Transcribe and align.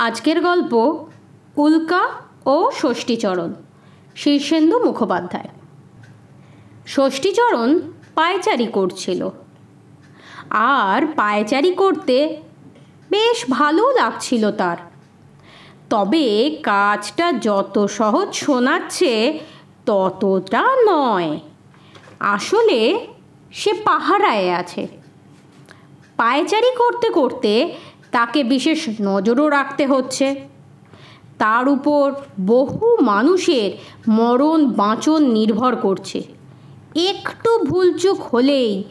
আজকের 0.00 0.40
গল্প 0.40 1.06
উল্কা 1.56 2.08
ও 2.46 2.70
ষষ্ঠীচরণ, 2.82 3.52
শীর্ষেন্দু 4.16 4.84
মুখোপাধ্যায়। 4.84 5.48
ষষ্ঠীচরণ 6.86 7.80
পায়চারি 8.14 8.66
করছিল। 8.66 9.28
আর 10.50 11.06
পায়চারি 11.06 11.72
করতে 11.72 12.42
বেশ 13.10 13.44
ভালো 13.50 13.92
লাগছিল 13.92 14.50
তার। 14.52 14.76
তবে 15.90 16.58
কাজটা 16.62 17.32
যত 17.32 17.86
সহজ 17.86 18.34
শোনাচ্ছে 18.34 19.38
ততটা 19.86 20.64
নয়। 20.88 21.40
আসলে 22.20 23.06
সে 23.52 23.72
পাহারায় 23.72 24.54
আছে। 24.54 24.88
পায়চারি 26.16 26.74
করতে 26.76 27.10
করতে 27.10 27.74
তাকে 28.12 28.44
বিশেষ 28.44 28.88
নজরও 29.00 29.48
রাখতে 29.48 29.86
হচ্ছে। 29.86 30.34
তার 31.38 31.68
উপর 31.68 32.12
বহু 32.40 32.96
মানুষের 33.00 33.70
মরণ 34.08 34.66
বাঁচন 34.66 35.22
নির্ভর 35.22 35.76
করছে। 35.76 36.22
একটু 36.96 37.58
ভুলচুক 37.58 38.22
হলেই 38.22 38.84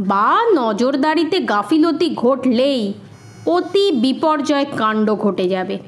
বা 0.00 0.44
নজরদারিতে 0.54 1.40
গাফিলতি 1.40 2.14
ঘটলেই 2.14 2.92
অতি 3.46 3.92
বিপর্যয় 3.92 4.66
কাণ্ড 4.76 5.14
ঘটে 5.14 5.48
যাবে। 5.48 5.78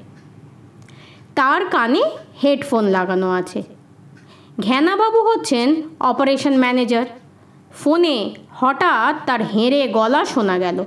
তার 1.35 1.65
কানে 1.65 2.03
হেডফোন 2.45 2.85
লাগানো 2.85 3.31
আছে। 3.31 3.63
ঘ্যানাবাবু 4.63 5.21
হচ্ছেন 5.23 5.83
অপারেশন 6.01 6.59
ম্যানেজার। 6.59 7.07
ফোনে 7.75 8.35
হঠাৎ 8.51 9.27
তার 9.27 9.43
হেঁড়ে 9.43 9.89
গলা 9.89 10.25
শোনা 10.25 10.59
গেল। 10.59 10.85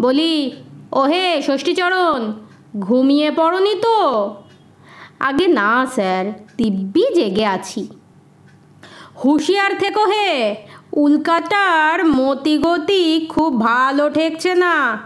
বলি 0.00 0.50
ওহে 0.94 1.42
ষষ্ঠীচরণ 1.42 2.32
ঘুমিয়ে 2.78 3.30
পড়নি 3.30 3.74
তো? 3.74 3.98
আগে 5.20 5.48
না, 5.48 5.86
স্যার 5.94 6.24
দিব্যি 6.56 7.14
জেগে 7.14 7.46
আছি। 7.46 7.88
হুঁশিয়ার 9.24 9.78
থেকো 9.78 10.04
হে, 10.04 10.56
উল্কাটার 10.92 12.04
মতিগতি 12.04 13.26
খুব 13.28 13.60
ভালো 13.60 14.10
ঠেকছে 14.10 14.54
না। 14.54 14.98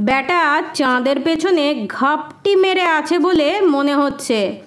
ব্যাটা 0.00 0.62
চাঁদের 0.74 1.20
পেছনে 1.20 1.86
ঘাপটি 1.88 2.56
মেরে 2.56 2.82
আছে 2.82 3.18
বলে 3.18 3.60
মনে 3.60 3.94
হচ্ছে। 3.94 4.62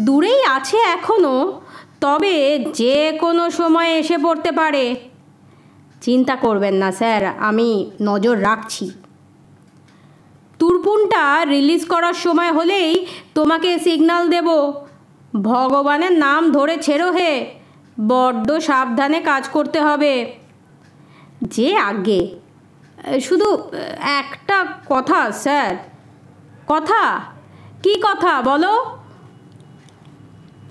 দূরেই 0.00 0.42
আছে 0.44 0.76
এখনও 0.76 1.60
তবে 2.00 2.64
যে 2.72 3.18
কোনো 3.20 3.50
সময় 3.50 3.90
এসে 3.98 4.18
পড়তে 4.18 4.52
পারে। 4.52 4.94
চিন্তা 6.00 6.36
করবেন 6.36 6.74
না, 6.74 6.92
স্যার, 6.92 7.22
আমি 7.38 7.90
নজর 8.02 8.42
রাখছি। 8.42 8.90
তুরপুনটা 10.60 11.44
রিলিজ 11.44 11.86
করার 11.86 12.14
সময় 12.14 12.52
হলেই 12.52 13.06
তোমাকে 13.34 13.78
সিগনাল 13.78 14.28
দেব। 14.28 14.48
ভগবানের 15.42 16.12
নাম 16.12 16.52
ধরে 16.52 16.76
ছেড়ো 16.82 17.12
হে, 17.12 17.54
বড্ড 18.00 18.58
সাবধানে 18.58 19.20
কাজ 19.20 19.48
করতে 19.48 19.80
হবে। 19.80 20.32
যে 21.42 21.76
আগে, 21.76 22.22
শুধু 23.20 23.70
একটা 24.00 24.66
কথা, 24.88 25.32
স্যার। 25.32 25.76
কথা? 26.68 27.20
কি 27.82 28.02
কথা, 28.02 28.42
বলো? 28.42 28.72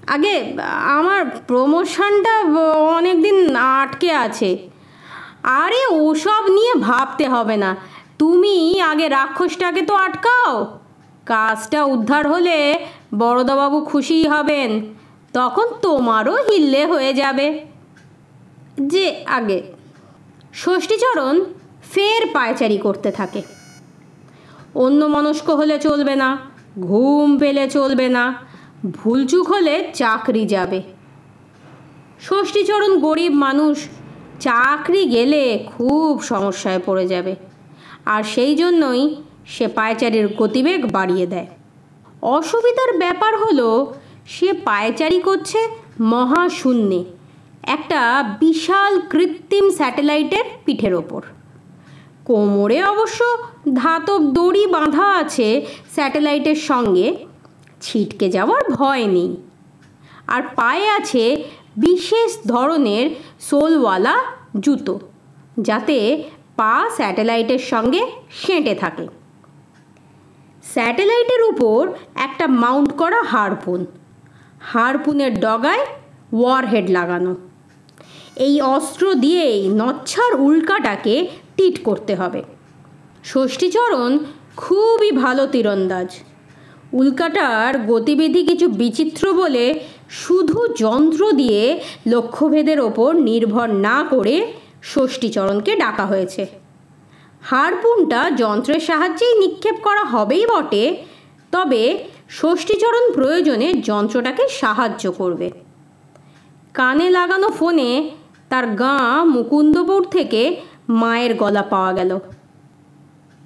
আগে, 0.08 0.54
আমার 0.98 1.26
প্রমোশনটা 1.48 2.36
অনেক 2.96 3.22
দিন 3.22 3.56
আটকে 3.56 4.12
আছে। 4.14 4.70
আরে 5.44 5.88
ওসব 5.88 6.44
নিয়ে 6.48 6.74
ভাবতে 6.74 7.30
হবে 7.30 7.58
না। 7.58 7.76
তুমি 8.20 8.82
আগে 8.82 9.10
রাক্ষসটাকে 9.10 9.82
তো 9.82 9.94
আটকাও। 9.96 10.80
কাজটা 11.26 11.84
উদ্ধার 11.84 12.28
হলে 12.28 12.86
বড়দাবাবু 13.16 13.86
খুশি 13.86 14.28
হবেন, 14.28 14.96
তখন 15.34 15.68
তোমারও 15.82 16.34
হিল্লে 16.34 16.86
হয়ে 16.86 17.14
যাবে। 17.14 17.66
যে 18.82 19.26
আগে, 19.26 19.64
ষষ্ঠীচরণ 20.54 21.46
ফের 21.92 22.28
পায়চারি 22.34 22.78
করতে 22.78 23.12
থাকে। 23.12 23.42
অন্য 24.76 25.06
মনস্ক 25.06 25.50
হলে 25.50 25.80
চলবে 25.80 26.16
না, 26.16 26.38
ঘুম 26.80 27.38
পেলে 27.38 27.70
চলবে 27.70 28.10
না, 28.10 28.34
ভুলচুক 28.94 29.48
হলে 29.48 29.92
চাকরি 29.94 30.46
যাবে। 30.46 30.82
ষষ্ঠীচরণ 32.22 33.00
গরিব 33.00 33.32
মানুষ, 33.32 33.88
চাকরি 34.40 35.06
গেলে 35.06 35.66
খুব 35.66 36.24
সমস্যায় 36.24 36.80
পড়ে 36.86 37.08
যাবে। 37.08 37.49
আর 38.14 38.22
সেই 38.34 38.54
জন্যই 38.62 39.02
সে 39.54 39.66
পায়চারির 39.78 40.28
গতিবেগ 40.40 40.82
বাড়িয়ে 40.92 41.26
দেয়। 41.34 41.50
অসুবিধার 42.38 42.92
ব্যাপার 42.98 43.34
হলো, 43.44 43.70
সে 44.34 44.50
পায়চারি 44.68 45.20
করছে 45.20 45.60
মহাশূন্যে, 46.14 47.02
একটা 47.76 48.00
বিশাল 48.40 48.94
কৃত্রিম 49.12 49.66
স্যাটেলাইটের 49.70 50.46
পিঠের 50.66 50.94
ওপর। 51.02 51.22
কোমরে 52.28 52.80
অবশ্য 52.84 53.20
ধাতব 53.74 54.22
দড়ি 54.38 54.64
বাঁধা 54.68 55.08
আছে 55.22 55.48
স্যাটেলাইটের 55.96 56.60
সঙ্গে, 56.70 57.08
ছিটকে 57.82 58.28
যাওয়ার 58.30 58.64
ভয় 58.78 59.06
নেই। 59.16 59.32
আর 60.34 60.42
পায়ে 60.56 60.88
আছে 61.00 61.24
বিশেষ 61.78 62.30
ধরনের 62.48 63.06
সোলওয়ালা 63.48 64.16
জুতো, 64.60 64.96
যাতে 65.68 65.98
পা 66.60 66.90
স্যাটেলাইটের 66.96 67.60
সঙ্গে 67.60 68.02
সেঁটে 68.32 68.76
থাকে। 68.76 69.08
স্যাটেলাইটের 70.64 71.42
উপর 71.44 71.92
একটা 72.16 72.48
মাউন্ট 72.48 72.92
করা 72.98 73.24
হারপুন। 73.24 73.86
হারপুনের 74.62 75.40
ডগায় 75.40 75.86
ওয়ারহেড 76.34 76.92
লাগানো। 76.92 77.36
এই 78.36 78.62
অস্ত্র 78.62 79.14
দিয়েই 79.14 79.70
নচ্ছার 79.70 80.42
উল্কাটাকে 80.42 81.28
টিট 81.56 81.84
করতে 81.84 82.16
হবে। 82.16 82.44
ষষ্ঠীচরণ 83.26 84.20
খুবই 84.58 85.12
ভালো 85.12 85.48
তীরন্দাজ। 85.48 86.10
উল্কাটার 86.94 87.80
গতিবিধি 87.80 88.44
কিছু 88.44 88.68
বিচিত্র 88.68 89.34
বলে 89.34 89.80
শুধু 90.10 90.68
যন্ত্র 90.78 91.32
দিয়ে 91.32 91.82
লক্ষ্যভেদের 92.08 92.80
ওপর 92.80 93.16
নির্ভর 93.16 93.68
না 93.68 94.06
করে 94.10 94.54
ষষ্ঠীচরণকে 94.84 95.76
ডাকা 95.76 96.06
হয়েছে। 96.06 96.48
হারপুনটা 97.42 98.32
যন্ত্রের 98.32 98.80
সাহায্যেই 98.80 99.40
নিক্ষেপ 99.40 99.76
করা 99.84 100.04
হবেই 100.04 100.46
বটে, 100.46 101.04
তবে 101.52 102.04
ষষ্ঠীচরণ 102.30 103.12
প্রয়োজনে 103.12 103.74
যন্ত্রটাকে 103.74 104.48
সাহায্য 104.48 105.12
করবে। 105.12 105.52
কানে 106.74 107.10
লাগানো 107.10 107.50
ফোনে 107.50 108.10
তার 108.50 108.68
গাঁ 108.68 109.24
মুকুন্দপুর 109.24 110.04
থেকে 110.04 110.62
মায়ের 110.90 111.34
গলা 111.34 111.62
পাওয়া 111.62 111.94
গেল। 111.94 112.20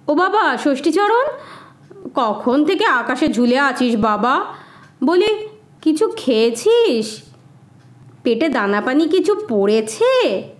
ও 0.07 0.15
বাবা, 0.15 0.57
ষষ্ঠীচরণ? 0.57 1.25
কখন 2.15 2.65
থেকে 2.65 2.85
আকাশে 2.85 3.27
ঝুলে 3.27 3.59
আছিস 3.59 3.95
বাবা? 3.95 4.45
বলি, 5.03 5.47
কিছু 5.81 6.13
খেয়েছিস? 6.15 7.21
পেটে 8.23 8.49
দানা 8.49 8.81
পানি 8.81 9.07
কিছু 9.07 9.35
পড়েছে? 9.49 10.52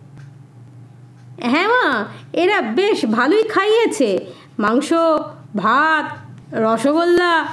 হ্যাঁ 1.39 1.67
মা, 1.67 2.05
এরা 2.33 2.61
বেশ 2.61 3.05
ভালোই 3.05 3.43
খাইয়েছে। 3.43 4.25
মাংস, 4.59 4.93
ভাত, 5.57 6.17
রসগোল্লা। 6.53 7.45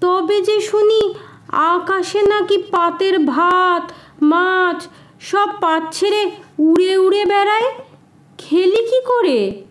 তবে 0.00 0.40
যে 0.42 0.60
শুনি 0.60 1.14
আকাশে 1.48 2.22
নাকি 2.22 2.58
পাতের 2.58 3.18
ভাত, 3.18 3.92
মাছ, 4.22 4.86
সব 5.20 5.48
পাত 5.60 5.82
ছেড়ে 5.92 6.30
উড়ে 6.58 6.98
উড়ে 6.98 7.24
বেড়ায়, 7.24 7.70
খেলি 8.38 8.82
কি 8.90 9.00
করে? 9.06 9.62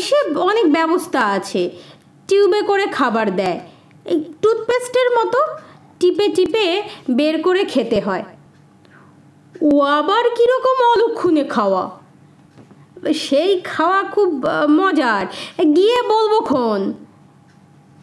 সে 0.00 0.34
অনেক 0.34 0.72
ব্যবস্থা 0.72 1.20
আছে। 1.20 1.70
টিউবে 2.28 2.62
করে 2.62 2.86
খাবার 2.86 3.36
দেয়। 3.36 3.60
এই 4.04 4.24
টুথপেস্টের 4.42 5.10
মতো 5.18 5.38
টিপে 6.00 6.28
টিপে 6.28 6.82
বের 7.10 7.42
করে 7.42 7.64
খেতে 7.64 8.00
হয়। 8.00 8.24
ও 9.62 9.80
আবার 9.80 10.24
কীরকম 10.36 10.76
অলক্ষণে 10.92 11.44
খাওয়া? 11.44 11.90
সেই 13.14 13.60
খাওয়া 13.60 14.02
খুব 14.02 14.44
মজার। 14.68 15.26
গিয়ে 15.76 16.02
বলব 16.02 16.32
খন। 16.44 16.92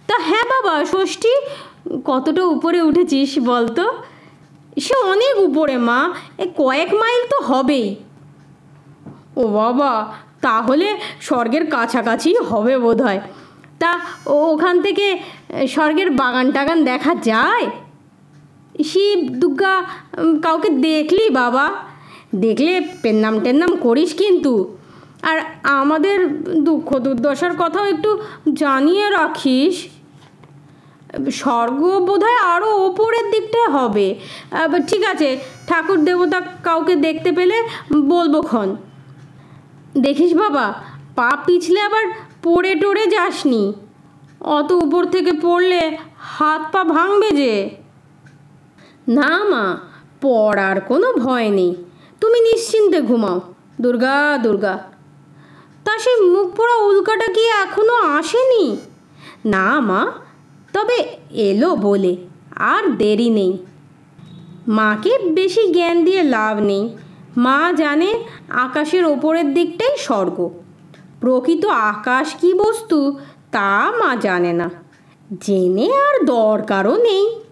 তা 0.07 0.15
হ্যাঁ 0.19 0.43
বাবা, 0.43 0.85
ষষ্ঠী, 0.85 1.33
কতটা 2.05 2.43
উপরে 2.43 2.81
উঠেছিস 2.81 3.39
বলতো? 3.39 3.83
সে 4.79 4.95
অনেক 5.05 5.39
উপরে 5.39 5.77
মা, 5.77 6.13
এ 6.37 6.45
কয়েক 6.55 6.93
মাইল 6.93 7.21
তো 7.29 7.37
হবেই। 7.41 7.95
ও 9.35 9.47
বাবা, 9.47 10.13
তাহলে 10.41 10.97
স্বর্গের 11.21 11.69
কাছাকাছি 11.69 12.37
হবে 12.37 12.77
বোধ 12.77 13.01
হয় 13.01 13.21
তা 13.79 13.99
ওখান 14.25 14.81
থেকে 14.81 15.19
স্বর্গের 15.67 16.11
বাগান 16.11 16.51
টাগান 16.51 16.83
দেখা 16.83 17.15
যায়? 17.15 17.65
শিব 18.83 19.19
দুর্গা 19.41 19.73
কাউকে 20.43 20.69
দেখলি 20.69 21.29
বাবা? 21.29 21.65
দেখলে 22.35 22.73
পেন্নাম 23.01 23.39
টেন্নাম 23.39 23.71
করিস 23.75 24.13
কিন্তু। 24.13 24.77
আর 25.21 25.37
আমাদের 25.63 26.17
দুঃখ 26.63 26.99
দুর্দশার 26.99 27.53
কথাও 27.59 27.85
একটু 27.85 28.17
জানিয়ে 28.53 29.09
রাখিস। 29.09 29.75
স্বর্গ 31.31 31.81
বোধহয় 32.07 32.39
আরও 32.53 32.69
ওপরের 32.85 33.31
দিকটায় 33.31 33.69
হবে। 33.77 34.15
ঠিক 34.87 35.03
আছে, 35.05 35.29
ঠাকুর 35.67 35.99
দেবতা 36.03 36.41
কাউকে 36.63 36.95
দেখতে 36.95 37.31
পেলে 37.31 37.57
বলব 37.93 38.41
ক্ষণ। 38.41 38.75
দেখিস 39.97 40.33
বাবা, 40.33 40.73
পা 41.15 41.37
পিছলে 41.45 41.79
আবার 41.81 42.05
পড়ে 42.43 42.75
টড়ে 42.75 43.07
যাসনি। 43.07 43.73
অত 44.41 44.71
উপর 44.71 45.03
থেকে 45.05 45.31
পড়লে 45.41 45.97
হাত 46.17 46.61
পা 46.71 46.83
ভাঙবে 46.83 47.31
যে। 47.31 47.69
না 49.07 49.43
মা, 49.43 49.77
পড়ার 50.21 50.81
কোনো 50.81 51.13
ভয় 51.13 51.49
নেই। 51.49 51.75
তুমি 52.21 52.39
নিশ্চিন্তে 52.39 53.01
ঘুমাও। 53.01 53.41
দুর্গা 53.81 54.37
দুর্গা। 54.43 54.77
তা 55.83 55.99
সে 55.99 56.21
মুখ 56.21 56.55
পোড়া 56.55 56.75
উল্কাটা 56.75 57.33
কি 57.33 57.47
এখনও 57.47 57.95
আসেনি? 57.95 58.77
না 59.45 59.79
মা, 59.79 60.11
তবে 60.73 61.07
এলো 61.29 61.75
বলে, 61.75 62.17
আর 62.55 62.95
দেরি 62.95 63.29
নেই। 63.29 63.57
মাকে 64.67 65.17
বেশি 65.17 65.73
জ্ঞান 65.73 66.03
দিয়ে 66.03 66.23
লাভ 66.23 66.59
নেই। 66.59 66.97
মা 67.37 67.73
জানে 67.75 68.23
আকাশের 68.49 69.05
ওপরের 69.05 69.53
দিকটাই 69.53 69.97
স্বর্গ। 69.97 70.49
প্রকৃত 71.21 71.65
আকাশ 71.65 72.35
কি 72.35 72.53
বস্তু 72.53 73.19
তা 73.51 73.91
মা 73.91 74.15
জানে 74.15 74.53
না। 74.53 74.69
জেনে 75.41 75.93
আর 75.95 76.25
দরকারও 76.25 76.97
নেই। 76.97 77.46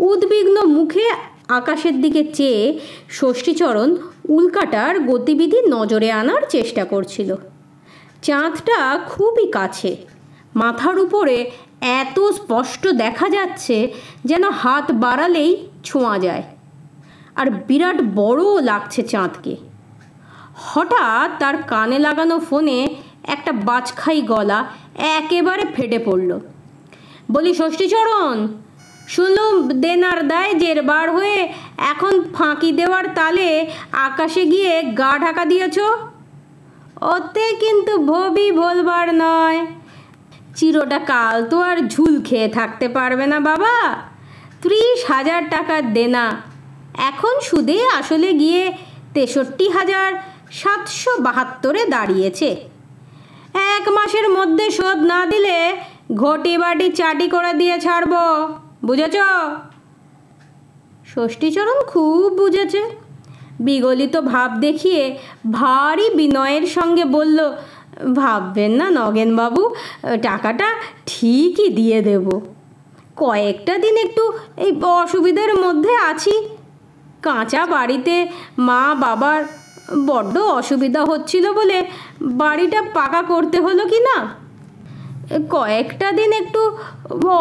উদ্বিগ্ন 0.00 0.66
মুখে 0.66 1.10
আকাশের 1.48 2.00
দিকে 2.00 2.24
চেয়ে 2.32 2.80
ষষ্ঠীচরণ 3.10 3.96
উল্কাটার 4.28 5.00
গতিবিধি 5.00 5.60
নজরে 5.68 6.10
আনার 6.10 6.42
চেষ্টা 6.48 6.84
করছিল। 6.84 7.34
চাঁদটা 8.22 9.00
খুবই 9.08 9.50
কাছে। 9.50 9.96
মাথার 10.56 10.98
উপরে 10.98 11.50
এত 11.80 12.20
স্পষ্ট 12.20 12.88
দেখা 12.88 13.28
যাচ্ছে 13.28 13.92
যেন 14.24 14.50
হাত 14.50 14.92
বাড়ালেই 14.92 15.66
ছোঁয়া 15.84 16.18
যায়। 16.18 16.42
আর 17.36 17.50
বিরাট 17.50 17.96
বড়ও 18.14 18.60
লাগছে 18.60 19.02
চাঁদকে। 19.02 19.56
হঠাৎ 20.54 21.30
তার 21.38 21.62
কানে 21.62 21.98
লাগানো 21.98 22.38
ফোনে 22.38 22.94
একটা 23.24 23.52
বাজখাই 23.52 24.22
গলা 24.22 24.64
একেবারে 24.98 25.62
ফেটে 25.74 25.98
পড়ল। 25.98 26.40
বলি, 27.32 27.54
ষষ্ঠীচরণ 27.54 28.48
শুনলুম 29.12 29.54
দেনার 29.82 30.28
দায় 30.28 30.52
জেরবার 30.54 31.06
হয়ে 31.10 31.38
এখন 31.92 32.12
ফাঁকি 32.34 32.72
দেওয়ার 32.72 33.06
তালে 33.14 33.66
আকাশে 33.92 34.42
গিয়ে 34.46 34.82
গা 34.82 35.12
ঢাকা 35.18 35.44
দিয়েছ? 35.44 35.78
ওতে 37.14 37.46
কিন্তু 37.62 37.92
ভবি 37.98 38.52
ভোলবার 38.52 39.14
নয়। 39.14 39.66
চিরটা 40.56 40.98
কাল 40.98 41.36
তো 41.44 41.56
আর 41.60 41.76
ঝুল 41.88 42.14
খেয়ে 42.22 42.48
থাকতে 42.48 42.88
পারবে 42.88 43.26
না 43.26 43.40
বাবা। 43.40 43.76
ত্রিশ 44.62 44.98
হাজার 45.10 45.42
টাকার 45.50 45.82
দেনা। 45.92 46.26
এখন 47.10 47.34
সুদে 47.40 47.78
আসলে 48.00 48.28
গিয়ে 48.32 48.62
তেষট্টি 49.14 49.66
হাজার 49.68 50.08
সাতশো 50.50 51.12
বাহাত্তরে 51.20 51.82
দাঁড়িয়েছে। 51.86 52.50
এক 53.76 53.84
মাসের 53.88 54.26
মধ্যে 54.30 54.66
শোধ 54.70 54.98
না 55.12 55.20
দিলে 55.26 55.56
ঘটি 56.14 56.54
বাটি 56.58 56.86
চাটি 56.92 57.26
করে 57.28 57.52
দিয়ে 57.54 57.76
ছাড়ব। 57.78 58.14
বুঝেছ? 58.82 59.16
ষষ্ঠীচরণ 61.14 61.78
খুব 61.86 62.32
বুঝেছে। 62.38 62.82
বিগলিত 63.60 64.16
ভাব 64.16 64.50
দেখিয়ে 64.60 65.16
ভারী 65.52 66.10
বিনয়ের 66.10 66.66
সঙ্গে 66.66 67.04
বলল, 67.04 67.38
ভাববেন 68.14 68.70
না 68.70 68.90
নগেনবাবু 68.90 69.74
টাকাটা 70.22 70.68
ঠিকই 71.06 71.68
দিয়ে 71.68 72.02
দেব। 72.02 72.26
কয়েকটা 73.16 73.78
দিন 73.78 73.96
একটু 73.96 74.24
এই 74.56 74.72
অসুবিধার 75.02 75.54
মধ্যে 75.54 75.96
আছি। 75.96 76.34
কাঁচা 77.22 77.66
বাড়িতে 77.66 78.28
মা 78.58 78.94
বাবার 78.94 79.40
বড্ড 80.06 80.38
অসুবিধা 80.38 81.04
হচ্ছিল 81.04 81.52
বলে 81.52 81.78
বাড়িটা 82.22 82.82
পাকা 82.94 83.22
করতে 83.22 83.60
হলো 83.60 83.84
কি 83.86 84.00
না? 84.08 84.39
কয়েকটা 85.54 86.08
দিন 86.18 86.30
একটু 86.42 86.62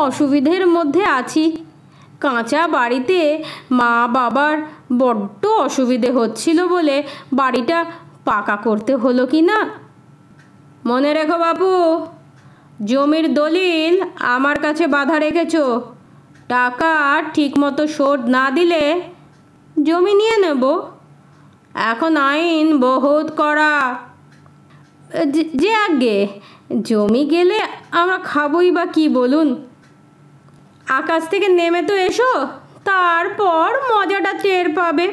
অসুবিধের 0.05 0.63
মধ্যে 0.75 1.03
আছি। 1.19 1.43
কাঁচা 2.23 2.61
বাড়িতে 2.77 3.19
মা 3.79 3.93
বাবার 4.15 4.55
বড্ড 5.01 5.43
অসুবিধে 5.65 6.09
হচ্ছিল 6.17 6.57
বলে 6.67 6.97
বাড়িটা 7.39 7.77
পাকা 8.27 8.55
করতে 8.65 8.93
হলো 8.95 9.23
কি 9.31 9.41
না? 9.49 9.59
মনে 10.89 11.09
রেখো 11.17 11.37
বাবু, 11.45 11.71
জমির 12.89 13.25
দলিল 13.39 13.93
আমার 14.35 14.57
কাছে 14.65 14.83
বাধা 14.95 15.17
রেখেছ। 15.25 15.55
টাকা 16.53 16.93
ঠিকমতো 17.33 17.83
শোধ 17.95 18.19
না 18.35 18.45
দিলে 18.57 18.83
জমি 19.85 20.13
নিয়ে 20.19 20.35
নেব। 20.43 20.63
এখন 21.91 22.13
আইন 22.29 22.67
বহুত 22.85 23.27
করা 23.41 23.73
যে 25.61 25.71
আগে 25.87 26.17
জমি 26.69 27.23
গেলে 27.33 27.59
আমরা 27.91 28.17
খাবই 28.31 28.69
বা 28.77 28.85
কি 28.95 29.05
বলুন? 29.19 29.47
আকাশ 30.99 31.23
থেকে 31.31 31.47
নেমে 31.59 31.81
তো 31.89 31.95
এসো, 32.09 32.31
তারপর 32.89 33.67
মজাটা 33.91 34.33
টের 34.43 34.67
পাবে। 34.77 35.07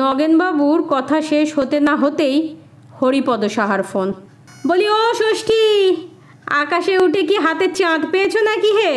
নগেনবাবুর 0.00 0.80
কথা 0.90 1.18
শেষ 1.30 1.48
হতে 1.58 1.76
না 1.80 1.94
হতেই 1.96 2.36
হরিপদ 3.00 3.42
সাহার 3.56 3.82
ফোন, 3.82 4.08
বলি, 4.66 4.86
ও 4.88 5.00
ষষ্ঠী, 5.20 5.62
আকাশে 6.62 6.94
উঠে 7.04 7.22
কি 7.28 7.36
হাতে 7.44 7.66
চাঁদ 7.78 8.00
পেয়েছ 8.12 8.34
নাকি 8.48 8.70
হে? 8.78 8.94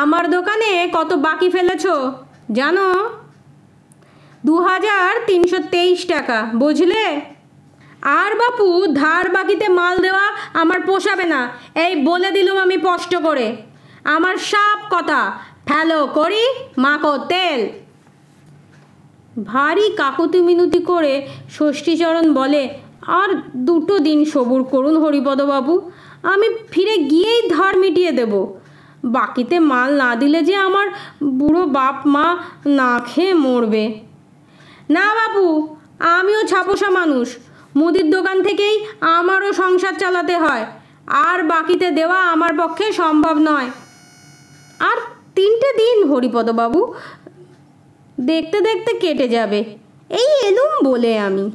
আমার 0.00 0.24
দোকানে 0.30 0.70
কত 0.96 1.10
বাকি 1.26 1.48
ফেলেছ, 1.54 1.84
জানো? 2.58 2.88
দু 4.46 4.54
হাজার 4.68 5.10
তিনশো 5.26 5.58
তেইশ 5.72 6.00
টাকা, 6.06 6.38
বুঝলে? 6.54 7.04
আর 8.06 8.32
বাপু, 8.34 8.86
ধার 8.94 9.28
বাকিতে 9.28 9.68
মাল 9.68 9.98
দেওয়া 9.98 10.26
আমার 10.54 10.80
পোষাবে 10.80 11.24
না। 11.24 11.40
এই 11.74 11.92
বলে 12.04 12.30
দিলুম 12.30 12.58
আমি 12.58 12.76
স্পষ্ট 12.78 13.16
করে। 13.16 13.56
আমার 14.04 14.36
সব 14.36 14.78
কথা। 14.90 15.20
ফেলো 15.66 16.08
করি, 16.14 16.44
মাখো 16.78 17.18
তেল। 17.28 17.60
ভারী 19.44 19.90
কাকুতি 19.96 20.40
মিনতি 20.40 20.80
করে 20.80 21.26
ষষ্ঠীচরণ 21.58 22.34
বলে, 22.34 22.68
আর 23.20 23.28
দুটো 23.56 23.98
দিন 23.98 24.24
সবুর 24.24 24.64
করুন 24.64 24.96
হরিপদবাবু 24.96 25.90
আমি 26.22 26.46
ফিরে 26.70 26.96
গিয়েই 26.98 27.48
ধার 27.48 27.74
মিটিয়ে 27.78 28.12
দেব। 28.12 28.32
বাকিতে 29.04 29.58
মাল 29.60 29.88
না 29.96 30.16
দিলে 30.16 30.42
যে 30.42 30.56
আমার 30.56 30.86
বুড়ো 31.22 31.66
বাপ 31.66 32.06
মা 32.06 32.36
না 32.66 33.00
খেয়ে 33.06 33.34
মরবে। 33.34 34.00
না 34.90 35.06
বাবু 35.14 35.76
আমিও 35.98 36.42
ছাপোসা 36.42 36.90
মানুষ। 36.90 37.36
মুদির 37.76 38.10
দোকান 38.10 38.42
থেকেই 38.42 38.86
আমারও 39.00 39.52
সংসার 39.52 39.94
চালাতে 39.98 40.36
হয়। 40.38 40.64
আর 41.06 41.42
বাকিতে 41.42 41.90
দেওয়া 41.90 42.18
আমার 42.30 42.52
পক্ষে 42.58 42.92
সম্ভব 42.92 43.36
নয়। 43.38 43.70
আর 44.78 44.96
তিনটে 45.34 45.72
দিন 45.76 46.10
হরিপদবাবু 46.10 46.94
দেখতে 48.20 48.60
দেখতে 48.60 48.92
কেটে 48.92 49.28
যাবে। 49.28 49.64
এই 50.10 50.48
এলুম 50.48 50.90
বলে 50.90 51.18
আমি। 51.18 51.50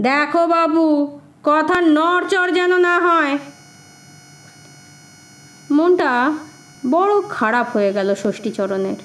দেখো 0.00 0.46
বাবু, 0.46 1.18
কথা 1.44 1.80
নড়চড় 1.80 2.52
যেন 2.52 2.78
না 2.78 3.00
হয়। 3.00 3.38
মনটা 5.70 6.32
বড় 6.90 7.12
খারাপ 7.28 7.66
হয়ে 7.72 7.92
গেল 7.92 8.14
ষষ্ঠীচরণের 8.14 8.96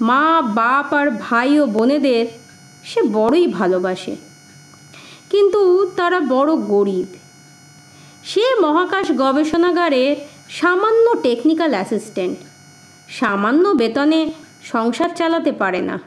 মা, 0.00 0.42
বাপ 0.42 0.94
আর 0.94 1.10
ভাই 1.10 1.60
ও 1.60 1.66
বোনেদের 1.66 2.26
সে 2.84 3.02
বড়ই 3.02 3.46
ভালোবাসে। 3.46 4.31
কিন্তু 5.32 5.86
তারা 5.96 6.20
বড় 6.20 6.56
গরিব। 6.56 7.06
সে 8.24 8.44
মহাকাশ 8.60 9.06
গবেষণাগারের 9.12 10.16
সামান্য 10.48 11.06
টেকনিক্যাল 11.22 11.70
অ্যাসিস্ট্যান্ট 11.70 12.38
সামান্য 13.08 13.68
বেতনে 13.68 14.20
সংসার 14.62 15.10
চালাতে 15.16 15.52
পারে 15.52 15.80
না। 15.80 16.00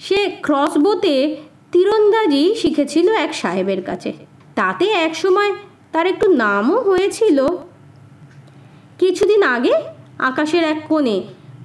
সে 0.00 0.20
ক্রসবোতে 0.42 1.36
তীরন্দাজি 1.72 2.54
শিখেছিল 2.54 3.08
এক 3.12 3.34
সাহেবের 3.34 3.82
কাছে। 3.82 4.12
তাতে 4.54 4.86
একসময় 5.06 5.52
তার 5.92 6.06
একটু 6.06 6.26
নামও 6.32 6.80
হয়েছিল। 6.80 7.46
কিছুদিন 8.98 9.42
আগে 9.42 9.74
আকাশের 10.18 10.64
এক 10.64 10.80
কোণে 10.88 11.22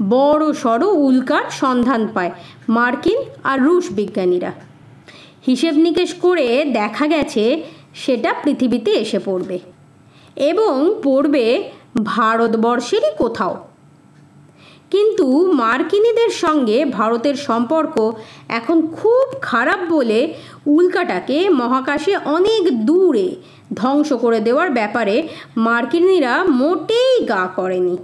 বড় 0.10 0.54
সড়ো 0.54 0.90
উল্কার 1.08 1.46
সন্ধান 1.52 2.08
পায় 2.14 2.32
মার্কিন 2.70 3.20
আর 3.44 3.58
রুশ 3.62 3.86
বিজ্ঞানীরা। 3.92 4.52
হিসেব 5.48 5.76
নিকেশ 5.76 6.14
করে 6.14 6.66
দেখা 6.74 7.08
গেছে 7.08 7.64
সেটা 7.94 8.34
পৃথিবীতে 8.44 8.92
এসে 8.92 9.20
পড়বে। 9.20 9.60
এবং 10.36 10.96
পড়বে 11.04 11.72
ভারতবর্ষেরই 12.04 13.12
কোথাও। 13.18 13.56
কিন্তু 14.92 15.52
মার্কিনীদের 15.52 16.30
সঙ্গে 16.30 16.86
ভারতের 16.86 17.36
সম্পর্ক 17.36 18.12
এখন 18.50 18.88
খুব 18.88 19.36
খারাপ 19.42 19.80
বলে 19.90 20.34
উল্কাটাকে 20.66 21.50
মহাকাশে 21.50 22.18
অনেক 22.18 22.86
দূরে 22.86 23.36
ধ্বংস 23.74 24.14
করে 24.14 24.40
দেওয়ার 24.40 24.70
ব্যাপারে 24.70 25.28
মার্কিনীরা 25.58 26.44
মোটেই 26.44 27.26
গা 27.26 27.50
করেনি। 27.56 27.98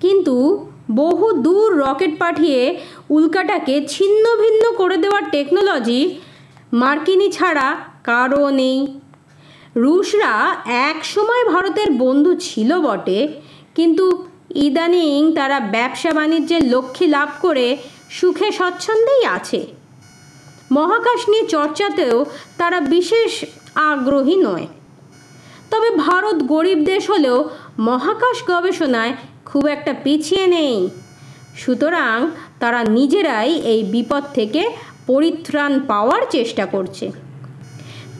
কিন্তু 0.00 0.66
বহু 0.90 1.32
দূর 1.32 1.76
রকেট 1.78 2.18
পাঠিয়ে 2.18 2.78
উল্কাটাকে 3.10 3.86
ছিন্ন 3.86 4.24
ভিন্ন 4.36 4.72
করে 4.76 4.96
দেওয়ার 4.96 5.30
টেকনোলজি 5.30 6.20
মার্কিনী 6.72 7.28
ছাড়া 7.30 7.76
কারও 8.04 8.50
নেই। 8.50 8.78
রুশরা 9.76 10.56
এক 10.66 11.04
সময় 11.04 11.44
ভারতের 11.52 11.90
বন্ধু 11.92 12.34
ছিল 12.34 12.80
বটে, 12.80 13.28
কিন্তু 13.74 14.26
ইদানিং 14.54 15.32
তারা 15.34 15.60
ব্যবসা 15.60 16.12
বাণিজ্যের 16.12 16.62
লক্ষ্যে 16.70 17.06
লাভ 17.06 17.28
করে 17.42 17.76
সুখে 18.10 18.52
স্বচ্ছন্দেই 18.52 19.24
আছে। 19.24 19.66
মহাকাশ 20.72 21.28
নিয়ে 21.28 21.44
চর্চাতেও 21.46 22.24
তারা 22.58 22.80
বিশেষ 22.80 23.44
আগ্রহী 23.74 24.36
নয়। 24.36 24.66
তবে 25.70 25.88
ভারত 25.96 26.42
গরিব 26.42 26.78
দেশ 26.84 27.10
হলেও 27.10 27.50
মহাকাশ 27.78 28.36
গবেষণায় 28.50 29.12
খুব 29.46 29.66
একটা 29.66 29.92
পিছিয়ে 30.04 30.46
নেই। 30.46 30.88
সুতরাং 31.56 32.30
তারা 32.58 32.84
নিজেরাই 32.84 33.52
এই 33.72 33.84
বিপদ 33.84 34.22
থেকে 34.34 34.62
পরিত্রাণ 35.08 35.72
পাওয়ার 35.90 36.22
চেষ্টা 36.30 36.64
করছে। 36.74 37.06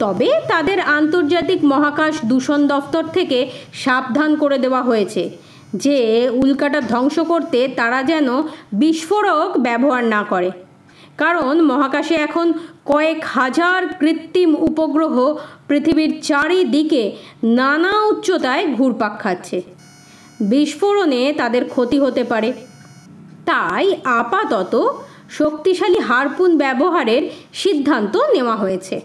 তবে 0.01 0.29
তাদের 0.51 0.79
আন্তর্জাতিক 0.97 1.59
মহাকাশ 1.71 2.13
দূষণ 2.31 2.61
দফতর 2.71 3.03
থেকে 3.17 3.39
সাবধান 3.83 4.31
করে 4.41 4.57
দেওয়া 4.63 4.81
হয়েছে, 4.89 5.23
যে 5.83 5.97
উল্কাটা 6.41 6.79
ধ্বংস 6.91 7.17
করতে 7.31 7.59
তারা 7.79 7.99
যেন 8.11 8.27
বিস্ফোরক 8.81 9.49
ব্যবহার 9.65 10.03
না 10.15 10.21
করে। 10.31 10.49
কারণ 11.17 11.53
মহাকাশে 11.69 12.15
এখন 12.27 12.47
কয়েক 12.85 13.19
হাজার 13.35 13.79
কৃত্রিম 14.01 14.51
উপগ্রহ 14.69 15.15
পৃথিবীর 15.67 16.11
চারিদিকে 16.29 17.03
নানা 17.59 17.93
উচ্চতায় 18.11 18.65
ঘুরপাক 18.77 19.13
খাচ্ছে। 19.23 19.57
বিস্ফোরণে 20.51 21.21
তাদের 21.37 21.63
ক্ষতি 21.73 21.97
হতে 21.99 22.23
পারে। 22.31 22.49
তাই 23.49 23.85
আপাতত 24.19 24.73
শক্তিশালী 25.29 25.99
হারপুন 25.99 26.57
ব্যবহারের 26.57 27.29
সিদ্ধান্ত 27.53 28.17
নেওয়া 28.17 28.55
হয়েছে। 28.55 29.01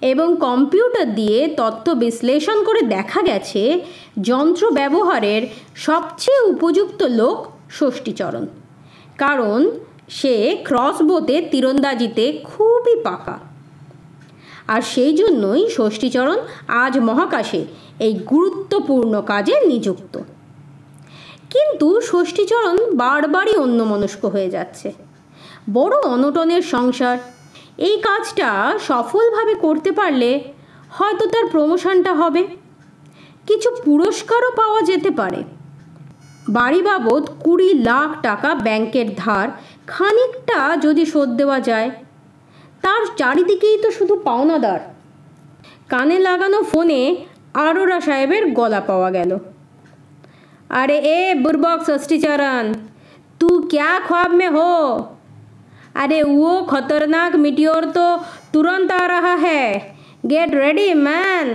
এবং 0.00 0.36
কম্পিউটার 0.40 1.14
দিয়ে 1.14 1.54
তথ্য 1.56 1.90
বিশ্লেষণ 1.90 2.64
করে 2.64 2.82
দেখা 2.82 3.22
গেছে, 3.22 3.80
যন্ত্র 4.20 4.70
ব্যবহারের 4.70 5.42
সবচেয়ে 5.74 6.40
উপযুক্ত 6.40 7.02
লোক 7.02 7.46
ষষ্ঠীচরণ। 7.70 8.46
কারণ 9.18 9.70
সে 10.08 10.58
ক্রসবোতে 10.64 11.42
তীরন্দাজিতে 11.50 12.40
খুবই 12.44 13.00
পাকা। 13.00 13.38
আর 14.68 14.82
সেই 14.82 15.16
জন্যই 15.16 15.70
ষষ্ঠীচরণ 15.70 16.36
আজ 16.68 16.98
মহাকাশে 16.98 17.64
এই 17.98 18.14
গুরুত্বপূর্ণ 18.14 19.20
কাজে 19.20 19.60
নিযুক্ত। 19.60 20.18
কিন্তু 21.50 22.00
ষষ্ঠীচরণ 22.00 22.96
বারবারই 22.96 23.56
অন্যমনস্ক 23.56 24.24
হয়ে 24.24 24.50
যাচ্ছে। 24.50 25.07
বড় 25.72 25.94
অনটনের 26.00 26.62
সংসার। 26.62 27.18
এই 27.78 27.96
কাজটা 27.96 28.78
সফলভাবে 28.78 29.54
করতে 29.54 29.92
পারলে 29.92 30.30
হয়তো 30.90 31.26
তার 31.26 31.46
প্রমোশনটা 31.46 32.14
হবে। 32.14 32.46
কিছু 33.46 33.70
পুরস্কারও 33.84 34.50
পাওয়া 34.56 34.82
যেতে 34.82 35.10
পারে। 35.10 35.44
বাড়ি 36.48 36.82
বাবদ 36.82 37.30
কুড়ি 37.40 37.74
লাখ 37.74 38.22
টাকা 38.22 38.54
ব্যাংকের 38.54 39.08
ধার 39.16 39.48
খানিকটা 39.86 40.76
যদি 40.82 41.06
শোধ 41.06 41.28
দেওয়া 41.28 41.60
যায়, 41.60 41.90
তার 42.82 43.02
চারিদিকেই 43.16 43.78
তো 43.82 43.90
শুধু 43.90 44.16
পাওনাদার। 44.16 44.80
কানে 45.88 46.18
লাগানো 46.18 46.62
ফোনে 46.62 47.16
আরোরা 47.54 48.00
সাহেবের 48.00 48.50
গলা 48.52 48.80
পাওয়া 48.80 49.10
গেল। 49.10 49.38
আরে 50.68 50.96
এ 50.98 51.34
বুরবক 51.34 51.78
ষষ্ঠীচরণ 51.90 52.64
তু 53.40 53.48
ক্যা 53.70 54.00
খ্বাব 54.06 54.30
মে 54.30 54.48
হো? 54.48 54.74
अरे 55.95 56.21
वो 56.23 56.61
खतरनाक 56.63 57.35
मिट्योर 57.37 57.85
तो 57.91 58.05
तुरंत 58.53 58.91
आ 58.91 59.05
रहा 59.07 59.33
है 59.39 59.63
गेट 60.25 60.49
रेडी 60.55 60.87
ম্যান 60.99 61.47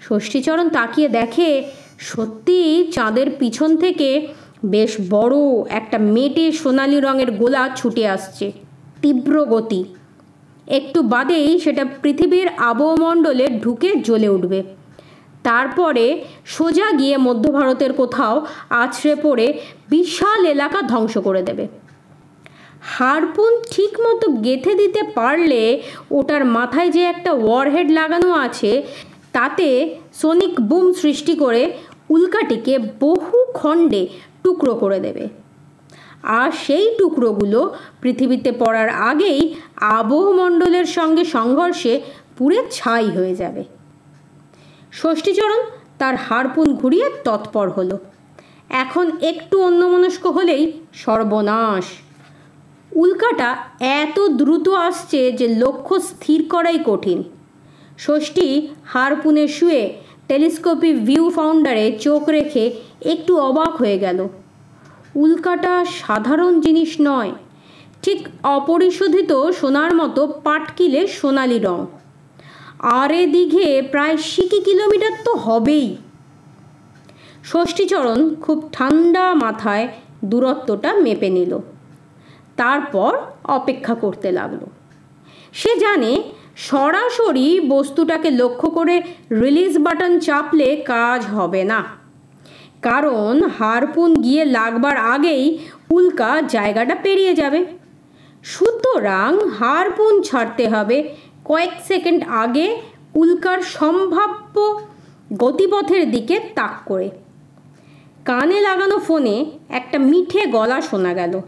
ষষ্ঠীচরণ 0.00 0.66
তাকিয়ে 0.68 1.08
দেখে 1.10 1.50
সত্যি 2.02 2.60
চাঁদের 2.92 3.28
পিছন 3.38 3.70
থেকে 3.76 4.08
বেশ 4.66 4.92
বড় 5.10 5.36
একটা 5.70 5.98
মেটে 6.06 6.44
সোনালি 6.52 6.98
রঙের 7.00 7.30
গোলা 7.30 7.62
ছুটে 7.76 8.04
আসছে 8.08 8.46
তীব্র 9.02 9.34
গতি 9.44 9.80
একটু 10.68 10.98
বাদেই 11.04 11.48
সেটা 11.58 11.84
পৃথিবীর 12.02 12.48
আবহমণ্ডলে 12.70 13.46
ঢুকে 13.62 13.90
জ্বলে 14.04 14.28
উঠবে 14.28 14.60
তারপরে 15.44 16.04
সোজা 16.46 16.88
গিয়ে 16.92 17.16
মধ্য 17.18 17.44
ভারতের 17.52 17.92
কোথাও 17.92 18.34
আছড়ে 18.74 19.14
পড়ে 19.22 19.46
বিশাল 19.90 20.40
এলাকা 20.46 20.78
ধ্বংস 20.82 21.14
করে 21.18 21.42
দেবে 21.42 21.64
হারপুন 22.81 23.61
ঠিক 23.71 23.99
মতো 23.99 24.31
গেথে 24.31 24.75
দিতে 24.75 25.03
পারলে 25.15 25.81
ওটার 26.11 26.45
মাথায় 26.45 26.89
যে 26.91 27.01
একটা 27.01 27.33
ওয়ারহেড 27.33 27.91
লাগানো 27.91 28.33
আছে, 28.33 28.83
তাতে 29.31 29.95
সোনিক 30.13 30.61
বুম 30.61 30.93
সৃষ্টি 30.93 31.35
করে 31.35 31.73
উল্কাটিকে 32.09 32.79
বহু 32.79 33.45
খণ্ডে 33.53 34.07
টুকরো 34.43 34.75
করে 34.75 34.99
দেবে। 34.99 35.29
আর 36.23 36.51
সেই 36.51 36.95
টুকরোগুলো 36.97 37.75
পৃথিবীতে 38.01 38.51
পড়ার 38.51 38.89
আগেই 38.89 39.55
আবহমণ্ডলের 39.75 40.85
সঙ্গে 40.85 41.25
সংঘর্ষে 41.25 42.01
পুরে 42.37 42.63
ছাই 42.71 43.09
হয়ে 43.09 43.35
যাবে। 43.35 43.63
ষষ্ঠীচরণ 44.93 45.61
তার 45.99 46.15
হারপুন 46.15 46.75
ঘুরিয়ে 46.75 47.09
তৎপর 47.23 47.69
হলো। 47.69 47.97
এখন 48.69 49.11
একটু 49.21 49.61
অন্যমনস্ক 49.61 50.27
হলেই 50.27 50.71
সর্বনাশ। 50.93 51.85
উল্কাটা 52.95 53.49
এত 54.01 54.17
দ্রুত 54.39 54.67
আসছে 54.87 55.31
যে 55.39 55.47
লক্ষ্য 55.63 55.95
স্থির 56.09 56.39
করাই 56.49 56.79
কঠিন। 56.85 57.23
ষষ্ঠী 57.97 58.47
হারপুনে 58.85 59.47
শুয়ে 59.47 59.81
টেলিস্কোপি 60.27 60.91
ভিউ 61.07 61.25
ফাউন্ডারে 61.29 61.85
চোখ 62.05 62.29
রেখে 62.29 62.63
একটু 63.13 63.31
অবাক 63.39 63.71
হয়ে 63.75 63.97
গেল। 63.97 64.19
উল্কাটা 65.15 65.85
সাধারণ 65.85 66.53
জিনিস 66.59 66.91
নয়, 67.01 67.31
ঠিক 68.03 68.19
অপরিশোধিত 68.57 69.31
সোনার 69.59 69.91
মতো 69.95 70.21
পাটকিলে 70.45 71.07
সোনালি 71.07 71.59
রং। 71.59 71.79
আর 72.99 73.11
এদিকে 73.23 73.67
প্রায় 73.91 74.17
সিকি 74.17 74.59
কিলোমিটার 74.67 75.13
তো 75.25 75.31
হবেই। 75.35 75.87
ষষ্ঠীচরণ 77.43 78.19
খুব 78.41 78.57
ঠান্ডা 78.71 79.25
মাথায় 79.33 79.87
দূরত্বটা 80.25 80.89
মেপে 81.03 81.29
নিল। 81.29 81.53
তারপর 82.57 83.17
অপেক্ষা 83.43 83.95
করতে 83.95 84.31
লাগল। 84.31 84.59
সে 85.53 85.79
জানে 85.79 86.23
সরাসরি 86.55 87.59
বস্তুটাকে 87.59 88.29
লক্ষ্য 88.31 88.69
করে 88.69 89.01
রিলিজ 89.31 89.77
বাটন 89.77 90.19
চাপলে 90.19 90.75
কাজ 90.75 91.25
হবে 91.25 91.63
না। 91.63 91.83
কারণ 92.81 93.43
হারপুন 93.59 94.21
গিয়ে 94.21 94.45
লাগবার 94.45 94.97
আগেই 94.97 95.57
উল্কা 95.89 96.41
জায়গাটা 96.41 96.95
পেরিয়ে 96.95 97.33
যাবে। 97.33 97.65
সুতরাং 98.43 99.49
হারপুন 99.49 100.21
ছাড়তে 100.21 100.69
হবে। 100.69 101.15
কয়েক 101.45 101.71
সেকেন্ড 101.87 102.23
আগে 102.29 102.81
উল্কার 103.15 103.61
সম্ভাব্য 103.61 104.79
গতিপথের 105.37 106.11
দিকে 106.11 106.39
তাক 106.55 106.81
করে। 106.85 107.09
কানে 108.25 108.61
লাগানো 108.61 108.97
ফোনে 108.99 109.45
একটা 109.69 109.97
মিঠে 109.99 110.45
গলা 110.45 110.81
শোনা 110.81 111.13
গেল। 111.13 111.41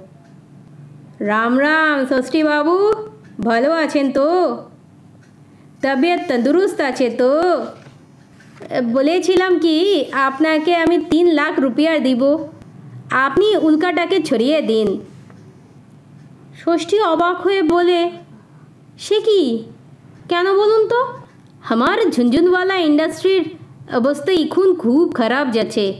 রাম 1.31 1.59
রাম, 1.59 2.05
ষষ্ঠী 2.05 2.43
বাবু, 2.43 2.93
ভালো 3.41 3.71
আছেন 3.71 4.11
তো? 4.11 4.29
তবিয়ত 5.81 6.21
তন্দুরুস্ত 6.27 6.81
আছে 6.81 7.09
তো? 7.09 7.31
বলেছিলাম 8.91 9.59
কি, 9.59 10.05
আপনাকে 10.11 10.75
আমি 10.75 10.97
তিন 10.97 11.25
লাখ 11.27 11.59
রুপিয়া 11.59 11.99
দিব। 11.99 12.37
আপনি 13.11 13.55
উল্কাটাকে 13.57 14.21
ছড়িয়ে 14.23 14.61
দিন। 14.61 14.87
ষষ্ঠী 16.65 16.99
অবাক 16.99 17.41
হয়ে 17.41 17.61
বলে, 17.63 18.11
সে 18.99 19.21
কি? 19.21 19.63
কেন 20.29 20.53
বলুন 20.53 20.87
তো? 20.87 20.99
আমার 21.69 21.97
ঝুনঝুনওয়ালা 22.11 22.75
ইন্ডাস্ট্রির 22.75 23.43
অবস্থা 23.95 24.31
এখন 24.31 24.73
খুব 24.73 25.13
খারাপ 25.13 25.51
যাচ্ছে। 25.51 25.93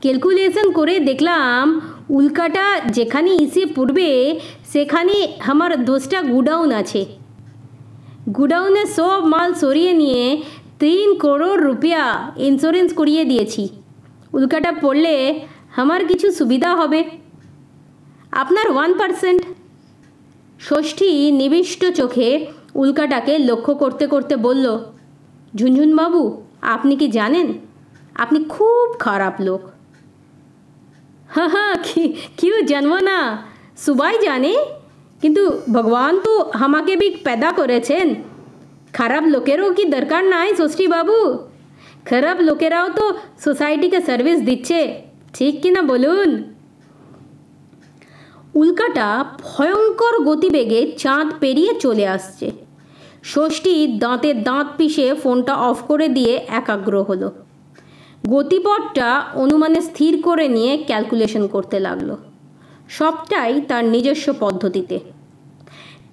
ক্যালকুলেশন 0.00 0.72
করে 0.72 1.00
দেখলাম 1.00 1.80
উল্কাটা 2.10 2.80
যেখানে 2.80 3.30
এসে 3.34 3.66
পড়বে, 3.66 4.40
সেখানে 4.72 5.38
আমার 5.46 5.84
দোষটা 5.84 6.22
গুডাউন 6.22 6.72
আছে। 6.72 7.06
গুডাউনে 8.36 8.86
সব 8.86 9.24
মাল 9.24 9.54
সরিয়ে 9.54 9.92
নিয়ে 9.92 10.42
তিন 10.78 11.18
করোড় 11.18 11.56
রুপিয়া 11.56 12.32
ইন্স্যুরেন্স 12.36 12.92
করিয়ে 12.94 13.24
দিয়েছি। 13.24 13.68
উল্কাটা 14.32 14.72
পড়লে 14.72 15.40
আমার 15.76 16.04
কিছু 16.04 16.32
সুবিধা 16.32 16.76
হবে। 16.76 17.04
আপনার 18.32 18.70
ওয়ান 18.70 18.98
পার্সেন্ট 18.98 19.42
ষষ্ঠী 20.60 21.30
নিবিষ্ট 21.30 21.84
চোখে 21.84 22.46
উল্কাটাকে 22.74 23.38
লক্ষ্য 23.38 23.74
করতে 23.74 24.06
করতে 24.06 24.36
বলল, 24.36 24.78
ঝুনঝুনবাবু, 25.56 26.42
আপনি 26.62 26.96
কি 26.96 27.08
জানেন? 27.08 27.52
আপনি 28.14 28.44
খুব 28.44 28.94
খারাপ 28.98 29.40
লোক। 29.40 29.69
হ্যাঁ 31.29 31.49
হ্যাঁ 31.49 31.75
क्यों 32.37 32.59
জানবো 32.67 32.97
না 32.99 33.19
সবাই 33.77 34.13
জানে 34.21 34.53
কিন্তু 35.21 35.43
ভগবান 35.73 36.13
তো 36.19 36.33
আমাকে 36.59 36.93
বি 36.95 37.07
पैदा 37.25 37.49
করেছেন 37.57 38.07
খারাপ 38.93 39.23
লোকেরও 39.27 39.67
কি 39.73 39.83
দরকার 39.85 40.23
নাই 40.25 40.49
ষষ্ঠী 40.59 40.85
বাবু 40.87 41.17
খারাপ 42.05 42.37
লোকেরাও 42.41 42.87
তো 42.89 43.05
সোসাইটিকে 43.43 43.99
সার্ভিস 44.01 44.39
দিচ্ছে 44.41 44.79
ঠিক 45.33 45.53
কি 45.61 45.69
না 45.69 45.81
বলুন 45.81 46.29
উল্কাটা 48.55 49.07
ভয়ঙ্কর 49.41 50.15
গতিবেগে 50.23 50.81
চাঁদ 50.97 51.27
পেরিয়ে 51.39 51.73
চলে 51.79 52.07
আসছে 52.07 52.47
ষষ্ঠী 53.23 53.73
দাঁতে 53.97 54.29
দাঁত 54.33 54.67
পিষে 54.77 55.07
ফোনটা 55.13 55.53
অফ 55.55 55.77
করে 55.81 56.07
দিয়ে 56.07 56.33
একাগ্র 56.47 56.93
হলো 57.03 57.27
গতিপথটা 58.28 59.24
অনুমানে 59.34 59.80
স্থির 59.80 60.22
করে 60.22 60.48
নিয়ে 60.48 60.84
ক্যালকুলেশন 60.86 61.46
করতে 61.46 61.80
লাগল। 61.80 62.16
সবটাই 62.88 63.60
তার 63.60 63.84
নিজস্ব 63.84 64.34
পদ্ধতিতে। 64.40 65.00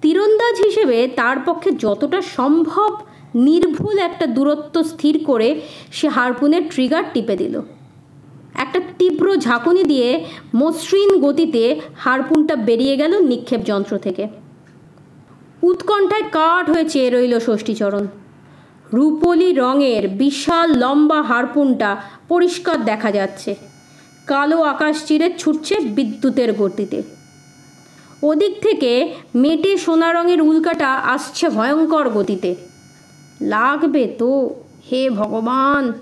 তীরন্দাজ 0.00 0.60
হিসেবে 0.64 1.08
তার 1.16 1.36
পক্ষে 1.46 1.70
যতটা 1.70 2.22
সম্ভব 2.22 2.96
নির্ভুল 3.34 3.98
একটা 3.98 4.26
দূরত্ব 4.26 4.82
স্থির 4.82 5.24
করে 5.24 5.60
সে 5.92 6.08
হারপুনের 6.08 6.62
ট্রিগার 6.70 7.04
টিপে 7.12 7.36
দিল। 7.36 7.60
একটা 8.54 8.80
তীব্র 8.98 9.36
ঝাঁকুনি 9.36 9.84
দিয়ে 9.84 10.24
মসৃণ 10.54 11.20
গতিতে 11.20 11.80
হারপুনটা 11.96 12.56
বেরিয়ে 12.56 12.96
গেল 12.96 13.18
নিক্ষেপ 13.20 13.60
যন্ত্র 13.60 13.98
থেকে। 13.98 14.28
উৎকণ্ঠায় 15.62 16.22
কাঠ 16.22 16.70
হয়ে 16.70 16.88
চেয়ে 16.88 17.10
রইল 17.10 17.38
ষষ্ঠীচরণ। 17.38 18.06
রূপলি 18.92 19.52
রঙের 19.52 20.08
বিশাল 20.08 20.70
লম্বা 20.76 21.22
হারপুনটা 21.22 21.96
পরিষ্কার 22.28 22.84
দেখা 22.84 23.12
যাচ্ছে। 23.12 23.54
কালো 24.26 24.62
আকাশ 24.62 25.04
চিরে 25.04 25.34
ছুটছে 25.38 25.80
বিদ্যুতের 25.80 26.52
গতিতে। 26.52 27.02
ওদিক 28.22 28.62
থেকে 28.62 29.14
মেটে 29.34 29.78
সোনা 29.78 30.12
রঙের 30.12 30.42
উল্কাটা 30.42 30.88
আসছে 30.88 31.48
ভয়ঙ্কর 31.48 32.08
গতিতে। 32.08 32.54
লাগবে 33.40 34.14
তো, 34.18 34.54
হে 34.92 35.10
ভগবান। 35.10 35.92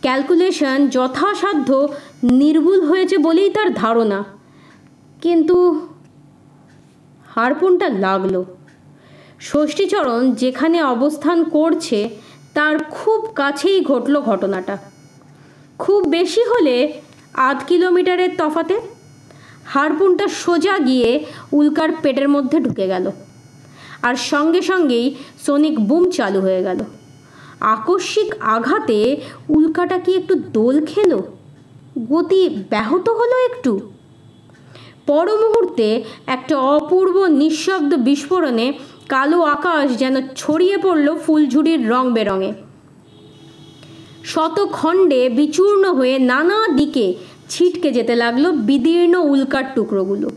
ক্যালকুলেশন 0.00 0.88
যথাসাধ্য 0.88 1.88
নির্ভুল 2.22 2.84
হয়েছে 2.84 3.18
বলেই 3.18 3.50
তার 3.50 3.74
ধারণা। 3.74 4.24
কিন্তু 5.22 5.86
হারপুনটা 7.34 7.88
লাগল। 7.88 8.44
ষষ্ঠীচরণ 9.40 10.32
যেখানে 10.32 10.82
অবস্থান 10.82 11.44
করছে 11.44 12.08
তার 12.58 12.78
খুব 12.90 13.20
কাছেই 13.34 13.84
ঘটল 13.84 14.20
ঘটনাটা। 14.20 14.78
খুব 15.78 16.08
বেশি 16.08 16.42
হলে 16.44 16.92
আধ 17.34 17.58
কিলোমিটারের 17.66 18.30
তফাতে 18.38 18.80
হারপুনটা 19.66 20.28
সোজা 20.28 20.78
গিয়ে 20.78 21.24
উল্কার 21.52 21.88
পেটের 22.02 22.28
মধ্যে 22.28 22.60
ঢুকে 22.60 22.86
গেল। 22.86 23.10
আর 24.02 24.14
সঙ্গে 24.14 24.62
সঙ্গেই 24.62 25.14
সনিক 25.46 25.80
বুম 25.80 26.10
চালু 26.10 26.40
হয়ে 26.40 26.62
গেল। 26.62 26.78
আকস্মিক 27.60 28.34
আঘাতে 28.40 29.20
উল্কাটা 29.48 29.98
কি 29.98 30.14
একটু 30.14 30.34
দোল 30.34 30.86
খেল? 30.86 31.18
গতি 32.12 32.64
ব্যাহত 32.70 33.08
হলো 33.08 33.36
একটু? 33.44 33.80
পর 35.06 35.26
মুহূর্তে 35.40 36.04
একটা 36.26 36.58
অপূর্ব 36.58 37.24
নিঃশব্দ 37.24 37.94
বিস্ফোরণে 37.94 38.72
কালো 39.08 39.42
আকাশ 39.42 39.96
যেন 39.96 40.14
ছড়িয়ে 40.36 40.78
পড়ল 40.78 41.18
ফুলঝুরির 41.26 41.88
রং 41.88 42.12
বেরঙে। 42.12 42.52
শতখণ্ডে 44.24 45.28
বিচূর্ণ 45.28 45.84
হয়ে 45.92 46.18
নানা 46.18 46.68
দিকে 46.76 47.14
ছিটকে 47.48 47.92
যেতে 47.92 48.14
লাগল 48.16 48.52
বিদীর্ণ 48.52 49.14
উল্কার 49.16 49.64
টুকরোগুলো। 49.74 50.30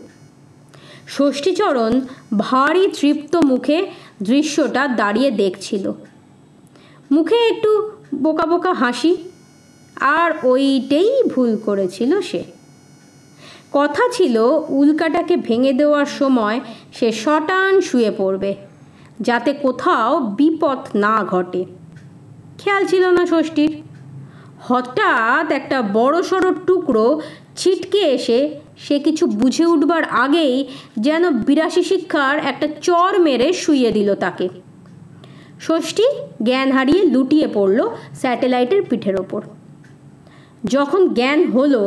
ষষ্ঠীচরণ 1.08 2.02
ভারী 2.38 2.88
তৃপ্ত 2.88 3.36
মুখে 3.36 3.78
দৃশ্যটা 4.22 4.88
দাঁড়িয়ে 4.88 5.32
দেখছিল। 5.32 5.92
মুখে 7.12 7.38
একটু 7.48 7.72
বোকা 8.16 8.46
বোকা 8.46 8.74
হাসি, 8.74 9.18
আর 10.00 10.32
ওইটাই 10.44 11.10
ভুল 11.28 11.58
করেছিল 11.58 12.22
সে। 12.22 12.44
কথা 13.72 14.04
ছিল, 14.12 14.36
উল্কাটাকে 14.70 15.36
ভেঙে 15.38 15.74
দেওয়ার 15.74 16.06
সময় 16.20 16.60
সে 16.94 17.12
শটান 17.12 17.82
শুয়ে 17.82 18.12
পড়বে, 18.18 18.56
যাতে 19.22 19.54
কোথাও 19.54 20.20
বিপদ 20.20 20.80
না 20.96 21.16
ঘটে। 21.24 21.66
খেয়াল 22.58 22.84
ছিল 22.86 23.04
না 23.08 23.24
ষষ্ঠীর। 23.26 23.72
হঠাৎ 24.68 25.52
একটা 25.52 25.78
বড় 25.94 26.18
সড়ো 26.22 26.52
টুকরো 26.68 27.22
ছিটকে 27.56 27.98
এসে 27.98 28.40
সে 28.78 29.00
কিছু 29.00 29.26
বুঝে 29.26 29.66
উঠবার 29.66 30.04
আগেই 30.04 30.68
যেন 31.00 31.24
বিরাশি 31.30 31.84
শিক্ষার 31.84 32.38
একটা 32.40 32.68
চর 32.82 33.20
মেরে 33.22 33.54
শুইয়ে 33.54 33.92
দিল 33.92 34.16
তাকে। 34.16 34.50
ষষ্ঠী 35.62 36.06
জ্ঞান 36.44 36.72
হারিয়ে 36.72 37.04
লুটিয়ে 37.04 37.48
পড়ল 37.54 37.80
স্যাটেলাইটের 38.14 38.82
পিঠের 38.82 39.16
ওপর। 39.22 39.42
যখন 40.64 41.02
জ্ঞান 41.14 41.40
হলো 41.52 41.82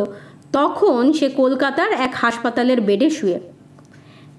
তখন 0.54 1.12
সে 1.12 1.28
কলকাতার 1.28 1.92
এক 1.92 2.12
হাসপাতালের 2.14 2.80
বেডে 2.80 3.10
শুয়ে। 3.10 3.40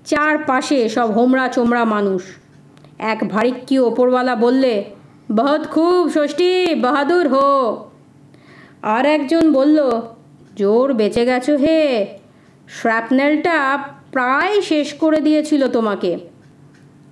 চারপাশে 0.05 0.89
সব 0.89 1.11
হোমরা 1.11 1.47
চোমরা 1.47 1.85
মানুষ। 1.85 2.21
এক 2.99 3.19
ভারিক্কি 3.29 3.79
ওপরওয়ালা 3.79 4.35
বললে, 4.35 4.73
বহুত 5.31 5.63
খুব 5.67 6.01
ষষ্ঠী, 6.15 6.51
বাহাদুর 6.75 7.25
হো। 7.27 7.51
আর 8.81 9.05
একজন 9.05 9.53
বলল, 9.53 9.77
জোর 10.55 10.93
বেঁচে 10.93 11.25
গেছো 11.25 11.53
হে। 11.55 11.81
শ্র্যাপনেলটা 12.69 13.57
প্রায় 14.11 14.61
শেষ 14.61 14.93
করে 14.93 15.19
দিয়েছিল 15.21 15.67
তোমাকে। 15.67 16.11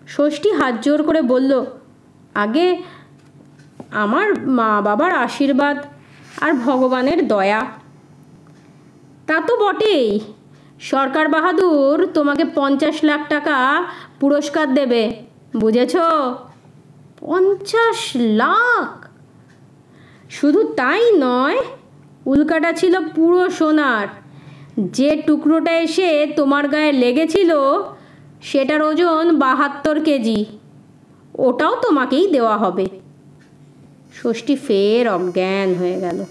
ষষ্ঠী 0.07 0.49
হাত 0.51 0.73
জোর 0.81 1.03
করে 1.03 1.21
বলল, 1.21 1.51
আগে 2.35 2.67
আমার 3.91 4.27
মা 4.47 4.81
বাবার 4.81 5.11
আশীর্বাদ 5.15 5.77
আর 6.41 6.51
ভগবানের 6.53 7.27
দয়া। 7.27 7.83
তা 9.34 9.41
তো 9.41 9.58
বটেই। 9.58 10.19
সরকার 10.80 11.28
বাহাদুর 11.28 12.08
তোমাকে 12.13 12.46
পঞ্চাশ 12.56 13.04
লাখ 13.04 13.30
টাকা 13.30 13.84
পুরস্কার 14.19 14.74
দেবে, 14.74 15.13
বুঝেছ? 15.56 15.96
পঞ্চাশ 17.19 18.12
লাখ? 18.15 19.06
শুধু 20.30 20.63
তাই 20.63 21.12
নয়, 21.12 21.58
উল্কাটা 22.26 22.74
ছিল 22.74 23.10
পুরো 23.10 23.50
সোনার। 23.50 24.08
যে 24.80 25.22
টুকরোটা 25.28 25.72
এসে 25.78 26.28
তোমার 26.36 26.67
গায়ে 26.67 26.91
লেগেছিল, 26.91 27.58
সেটার 28.41 28.82
ওজন 28.82 29.39
বাহাত্তর 29.39 30.00
কেজি। 30.00 30.46
ওটাও 31.36 31.76
তোমাকেই 31.82 32.28
দেওয়া 32.28 32.58
হবে। 32.58 32.86
ষষ্ঠী 34.24 34.56
ফের 34.56 35.10
অজ্ঞান 35.10 35.74
হয়ে 35.74 36.00
গেল। 36.00 36.26